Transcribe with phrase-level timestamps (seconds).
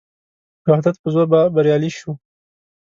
[0.63, 2.11] د وحدت په زور به بریالي شو.